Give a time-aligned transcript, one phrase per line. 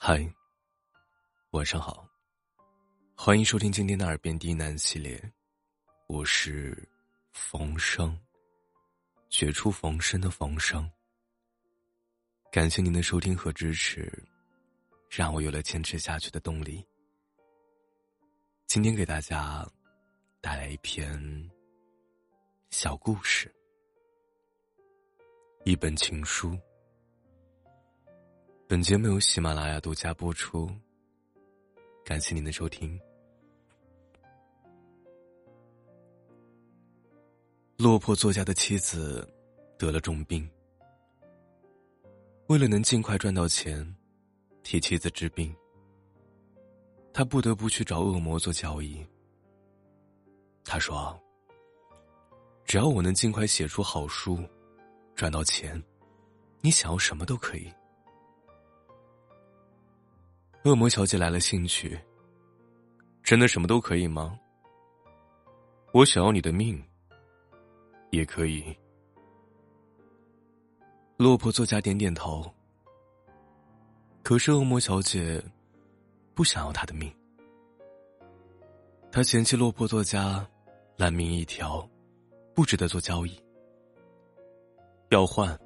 [0.00, 0.24] 嗨，
[1.50, 2.08] 晚上好，
[3.16, 5.20] 欢迎收听今天的耳边低喃系列，
[6.06, 6.88] 我是
[7.32, 8.16] 冯生，
[9.28, 10.88] 绝处逢生的冯生。
[12.52, 14.10] 感谢您的收听和支持，
[15.10, 16.86] 让我有了坚持下去的动力。
[18.66, 19.68] 今天给大家
[20.40, 21.50] 带来一篇
[22.70, 23.52] 小故事，
[25.64, 26.56] 一本情书。
[28.70, 30.70] 本节目由喜马拉雅独家播出，
[32.04, 33.00] 感谢您的收听。
[37.78, 39.26] 落魄作家的妻子
[39.78, 40.46] 得了重病，
[42.48, 43.96] 为了能尽快赚到钱，
[44.62, 45.56] 替妻子治病，
[47.10, 49.02] 他不得不去找恶魔做交易。
[50.62, 51.18] 他说
[52.66, 54.38] ：“只要我能尽快写出好书，
[55.14, 55.82] 赚到钱，
[56.60, 57.66] 你想要什么都可以。”
[60.64, 61.98] 恶魔小姐来了兴趣，
[63.22, 64.38] 真的什么都可以吗？
[65.92, 66.82] 我想要你的命，
[68.10, 68.76] 也可以。
[71.16, 72.44] 落魄作家点点头。
[74.22, 75.42] 可是恶魔小姐
[76.34, 77.10] 不想要他的命，
[79.10, 80.46] 她嫌弃落魄作家
[80.96, 81.88] 烂命一条，
[82.54, 83.40] 不值得做交易。
[85.08, 85.58] 要换，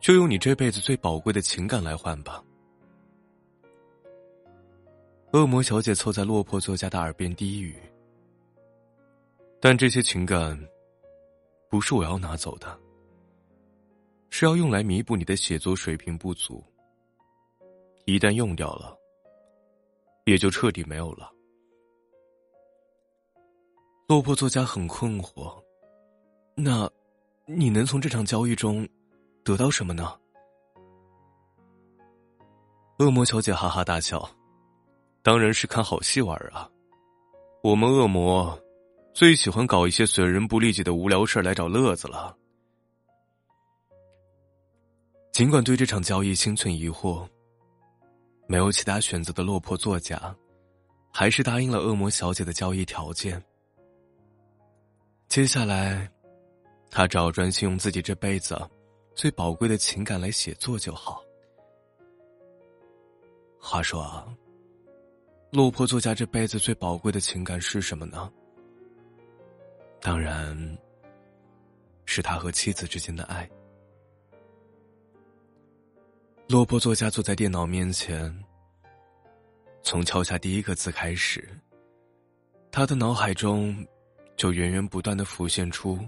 [0.00, 2.42] 就用你这辈子最宝贵的情感来换吧。
[5.32, 7.76] 恶魔小姐凑在落魄作家的耳边低语
[9.60, 10.58] ：“但这些情感，
[11.68, 12.78] 不是我要拿走的，
[14.30, 16.64] 是要用来弥补你的写作水平不足。
[18.06, 18.96] 一旦用掉了，
[20.24, 21.30] 也就彻底没有了。”
[24.08, 25.62] 落魄作家很困惑
[26.56, 26.90] ：“那，
[27.44, 28.88] 你能从这场交易中
[29.44, 30.18] 得到什么呢？”
[32.98, 34.26] 恶魔小姐哈哈大笑。
[35.22, 36.70] 当然是看好戏玩啊！
[37.62, 38.58] 我们恶魔
[39.12, 42.34] 最喜欢搞一些损人不利己的无聊事来找乐子了。
[45.32, 47.28] 尽管对这场交易心存疑惑，
[48.46, 50.34] 没有其他选择的落魄作家，
[51.12, 53.42] 还是答应了恶魔小姐的交易条件。
[55.28, 56.10] 接下来，
[56.90, 58.58] 他只要专心用自己这辈子
[59.14, 61.22] 最宝贵的情感来写作就好。
[63.60, 64.26] 话说啊。
[65.50, 68.30] 落魄作家这辈子最宝贵的情感是什么呢？
[69.98, 70.78] 当然，
[72.04, 73.48] 是他和妻子之间的爱。
[76.48, 78.44] 落魄作家坐在电脑面前，
[79.82, 81.48] 从敲下第一个字开始，
[82.70, 83.86] 他的脑海中
[84.36, 85.98] 就源源不断的浮现出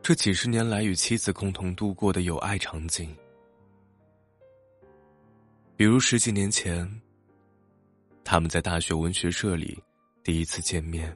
[0.00, 3.14] 这几十年来与妻子共同度过的有爱场景，
[5.76, 6.90] 比如十几年前。
[8.24, 9.82] 他们在大学文学社里
[10.22, 11.14] 第一次见面，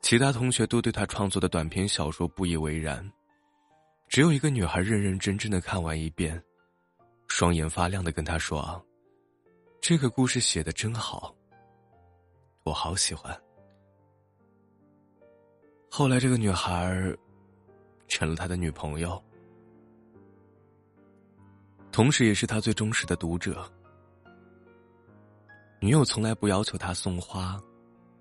[0.00, 3.08] 其他同学都对他创作的短篇小说不以为然，
[4.08, 6.42] 只有一个女孩认认真真的看完一遍，
[7.28, 8.84] 双眼发亮的跟他说
[9.80, 11.34] ：“这个故事写的真好，
[12.64, 13.38] 我好喜欢。”
[15.90, 17.16] 后来，这个女孩
[18.08, 19.22] 成了他的女朋友，
[21.92, 23.70] 同时也是他最忠实的读者。
[25.82, 27.58] 女友从来不要求他送花、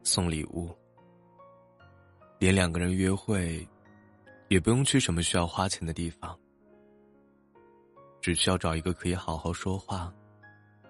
[0.02, 0.74] 送礼物，
[2.40, 3.68] 连两个人约会，
[4.48, 6.40] 也不用去什么需要花钱的地方，
[8.22, 10.14] 只需要找一个可以好好说话、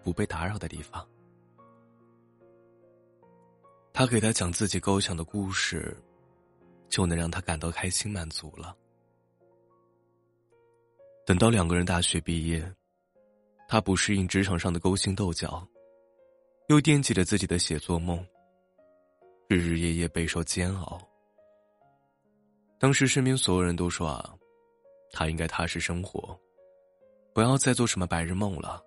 [0.03, 1.03] 不被打扰的地方。
[3.91, 5.97] 他给他讲自己构想的故事，
[6.87, 8.77] 就能让他感到开心满足了。
[11.25, 12.63] 等到两个人大学毕业，
[13.67, 15.67] 他不适应职场上的勾心斗角。
[16.69, 18.23] 又惦记着自己的写作梦，
[19.47, 21.01] 日日夜夜备受煎熬。
[22.77, 24.37] 当时身边所有人都说啊，
[25.11, 26.39] 他应该踏实生活，
[27.33, 28.85] 不要再做什么白日梦了。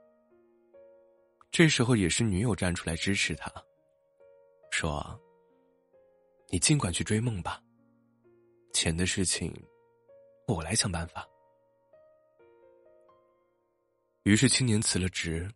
[1.50, 3.52] 这时候也是女友站出来支持他，
[4.70, 5.20] 说
[6.50, 7.61] ：“你尽管去追梦吧，
[8.73, 9.52] 钱的事情，
[10.46, 11.28] 我来想办法。”
[14.23, 15.52] 于是青年辞了职。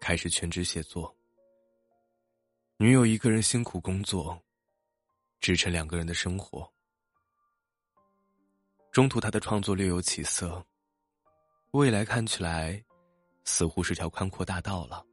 [0.00, 1.14] 开始全职写作，
[2.76, 4.40] 女友一个人辛苦工作，
[5.40, 6.70] 支撑两个人的生活。
[8.92, 10.64] 中途他的创作略有起色，
[11.72, 12.82] 未来看起来
[13.44, 15.04] 似乎是条宽阔大道了。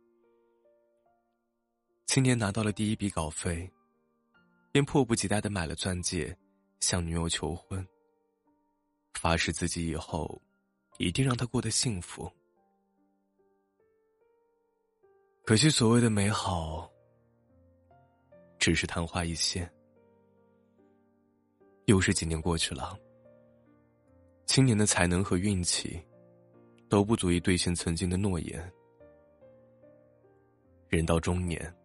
[2.06, 3.70] 青年拿到了第一笔稿费，
[4.72, 6.38] 便迫不及待的买了钻戒，
[6.80, 7.86] 向女友求婚，
[9.16, 10.40] 发誓自己以后
[10.98, 12.32] 一定让她过得幸福。
[15.46, 16.90] 可惜所谓的美好，
[18.58, 19.70] 只是昙花一现。
[21.84, 22.98] 又是几年过去了，
[24.46, 26.02] 青年的才能和运气，
[26.88, 28.74] 都不足以兑现曾经的诺言。
[30.88, 31.76] 人到中年，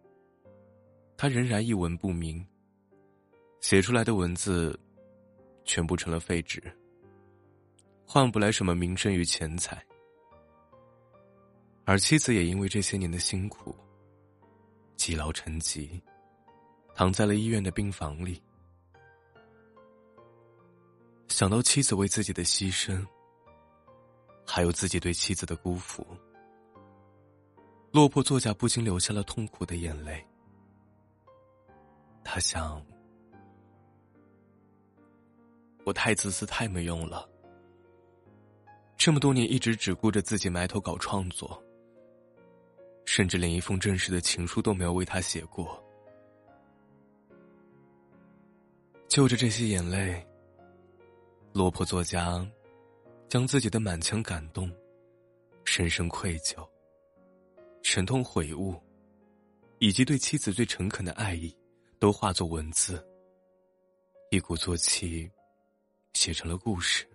[1.17, 2.47] 他仍然一文不名，
[3.59, 4.79] 写出来的文字，
[5.65, 6.63] 全部成了废纸，
[8.05, 9.85] 换不来什么名声与钱财。
[11.89, 13.75] 而妻子也因为这些年的辛苦，
[14.95, 15.99] 积劳成疾，
[16.93, 18.39] 躺在了医院的病房里。
[21.29, 23.03] 想到妻子为自己的牺牲，
[24.45, 26.05] 还有自己对妻子的辜负，
[27.91, 30.23] 落魄作家不禁流下了痛苦的眼泪。
[32.23, 32.85] 他想：
[35.85, 37.27] 我太自私，太没用了。
[38.95, 41.59] 这么多年，一直只顾着自己埋头搞创作。
[43.11, 45.83] 甚至连一封正式的情书都没有为他写过。
[49.07, 50.23] 就着这些眼泪，
[51.51, 52.47] 落魄作家
[53.27, 54.71] 将自己的满腔感动、
[55.65, 56.63] 深深愧疚、
[57.81, 58.79] 沉痛悔悟，
[59.79, 61.57] 以及对妻子最诚恳的爱意，
[61.97, 63.03] 都化作文字，
[64.29, 65.27] 一鼓作气，
[66.13, 67.09] 写成了故事。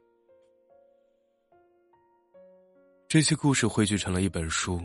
[3.07, 4.83] 这些故事汇聚成了一本书。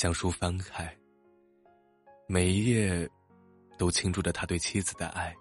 [0.00, 0.90] 将书翻开，
[2.26, 3.06] 每一页
[3.76, 5.36] 都倾注着他对妻子的爱，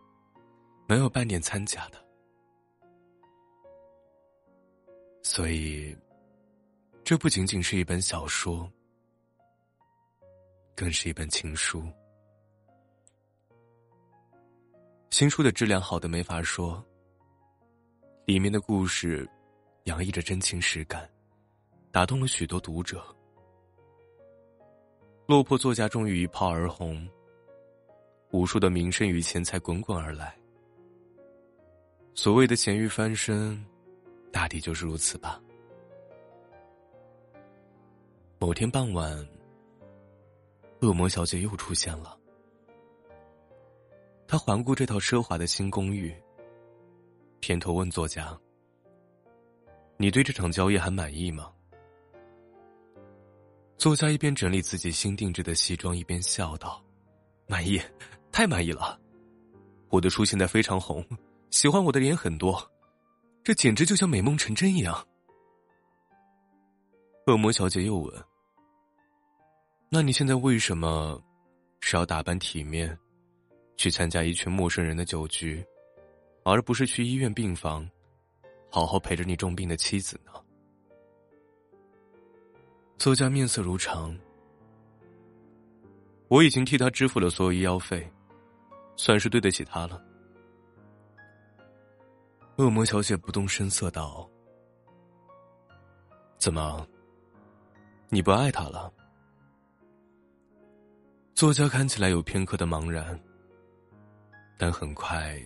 [0.85, 2.05] 没有半点掺假的。
[5.23, 5.95] 所以，
[7.05, 8.69] 这不仅仅是一本小说，
[10.75, 11.81] 更是一本情书。
[15.09, 16.85] 新书的质量好的没法说，
[18.25, 19.25] 里面的故事
[19.85, 21.09] 洋溢着真情实感，
[21.93, 23.15] 打动了许多读者。
[25.29, 27.07] 落魄作家终于一炮而红，
[28.31, 30.35] 无数的名声与钱财滚滚而来。
[32.15, 33.63] 所谓的咸鱼翻身，
[34.31, 35.39] 大抵就是如此吧。
[38.39, 39.23] 某天傍晚，
[40.79, 42.17] 恶魔小姐又出现了。
[44.27, 46.11] 她环顾这套奢华的新公寓，
[47.39, 48.35] 偏头问作家
[49.95, 51.53] ：“你对这场交易还满意吗？”
[53.79, 56.83] 作家一边整理自己新定制的西装，一边笑道
[57.47, 57.81] ：“满意，
[58.29, 58.99] 太满意了！
[59.87, 61.01] 我的书现在非常红，
[61.49, 62.61] 喜欢我的人很多，
[63.41, 65.07] 这简直就像美梦成真一样。”
[67.27, 68.13] 恶魔小姐又问
[69.89, 71.17] ：“那你现在为什么
[71.79, 72.99] 是要打扮体面，
[73.77, 75.65] 去参加一群陌生人的酒局，
[76.43, 77.89] 而不是去医院病房，
[78.69, 80.33] 好好陪着你重病的妻子呢？”
[82.99, 84.13] 作家面色如常，
[86.27, 88.05] 我已经替他支付了所有医药费，
[88.97, 90.03] 算是对得起他了。
[92.57, 94.29] 恶魔小姐不动声色道
[96.37, 96.85] ：“怎么，
[98.09, 98.91] 你不爱他了？”
[101.33, 103.17] 作家看起来有片刻的茫然，
[104.57, 105.41] 但很快，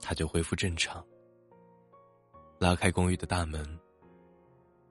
[0.00, 1.04] 他就恢复正常，
[2.58, 3.62] 拉开公寓的大门，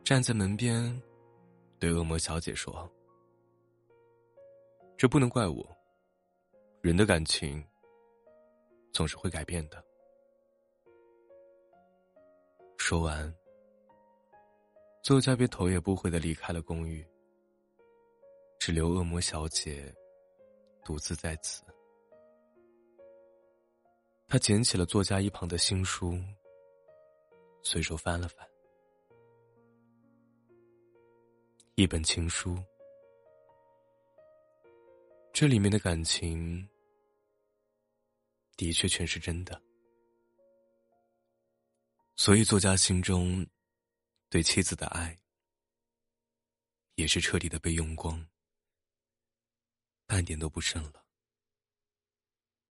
[0.03, 1.01] 站在门边。
[1.79, 2.89] 对恶魔小姐说
[4.97, 5.77] ：“这不能怪我。
[6.81, 7.63] 人的感情
[8.91, 9.83] 总是会改变的。”
[12.77, 13.33] 说完，
[15.03, 17.05] 作家便头也不回的离开了公寓，
[18.59, 19.93] 只留恶魔小姐
[20.83, 21.63] 独自在此。
[24.27, 26.17] 他捡起了作家一旁的新书，
[27.61, 28.47] 随手翻了翻。
[31.79, 32.57] 一本情书，
[35.31, 36.67] 这里面的感情
[38.55, 39.61] 的确全是真的，
[42.15, 43.45] 所以作家心中
[44.27, 45.15] 对妻子的爱
[46.95, 48.27] 也是彻底的被用光，
[50.07, 51.06] 半点都不剩了。